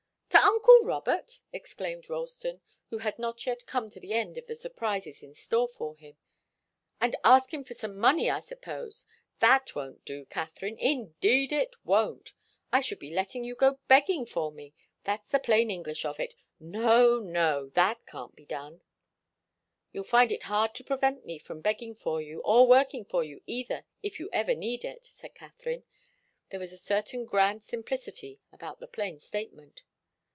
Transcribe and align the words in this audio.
"To 0.31 0.47
uncle 0.47 0.79
Robert!" 0.83 1.41
exclaimed 1.53 2.09
Ralston, 2.09 2.61
who 2.89 2.99
had 2.99 3.19
not 3.19 3.45
yet 3.45 3.65
come 3.65 3.89
to 3.89 3.99
the 3.99 4.13
end 4.13 4.37
of 4.37 4.47
the 4.47 4.55
surprises 4.55 5.21
in 5.23 5.33
store 5.33 5.67
for 5.67 5.95
him. 5.95 6.17
"And 6.99 7.15
ask 7.23 7.53
him 7.53 7.63
for 7.63 7.73
some 7.73 7.97
money, 7.97 8.29
I 8.29 8.39
suppose? 8.39 9.05
That 9.39 9.75
won't 9.75 10.03
do, 10.05 10.25
Katharine. 10.25 10.77
Indeed 10.77 11.51
it 11.51 11.75
won't. 11.83 12.33
I 12.71 12.79
should 12.81 12.99
be 12.99 13.13
letting 13.13 13.43
you 13.43 13.55
go 13.55 13.79
begging 13.87 14.25
for 14.25 14.51
me. 14.51 14.73
That's 15.03 15.29
the 15.29 15.39
plain 15.39 15.69
English 15.71 16.05
of 16.05 16.19
it. 16.19 16.33
No, 16.59 17.19
no! 17.19 17.69
That 17.69 18.05
can't 18.05 18.35
be 18.35 18.45
done." 18.45 18.81
"You'll 19.91 20.03
find 20.03 20.31
it 20.31 20.43
hard 20.43 20.73
to 20.75 20.83
prevent 20.83 21.25
me 21.25 21.39
from 21.39 21.61
begging 21.61 21.95
for 21.95 22.21
you, 22.21 22.39
or 22.41 22.67
working 22.67 23.03
for 23.05 23.23
you 23.23 23.41
either, 23.45 23.85
if 24.03 24.19
you 24.19 24.29
ever 24.33 24.55
need 24.55 24.85
it," 24.85 25.05
said 25.05 25.35
Katharine. 25.35 25.83
There 26.49 26.59
was 26.59 26.73
a 26.73 26.77
certain 26.77 27.25
grand 27.25 27.63
simplicity 27.63 28.39
about 28.51 28.79
the 28.79 28.87
plain 28.87 29.19
statement. 29.19 29.83